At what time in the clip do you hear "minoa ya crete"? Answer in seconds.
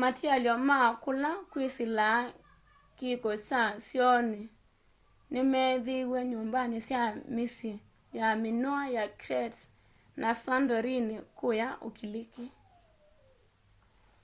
8.42-9.62